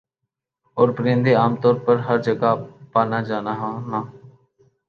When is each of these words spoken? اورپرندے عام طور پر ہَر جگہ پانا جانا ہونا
اورپرندے 0.77 1.33
عام 1.41 1.53
طور 1.61 1.75
پر 1.85 1.95
ہَر 2.05 2.17
جگہ 2.25 2.51
پانا 2.93 3.19
جانا 3.27 3.53
ہونا 3.59 3.99